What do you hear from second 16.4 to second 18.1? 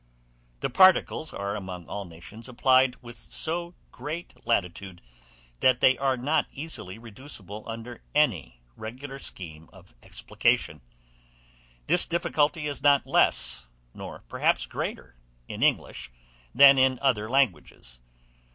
than in other languages.